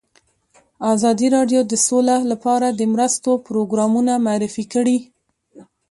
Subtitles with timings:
[0.93, 4.97] ازادي راډیو د سوله لپاره د مرستو پروګرامونه معرفي کړي.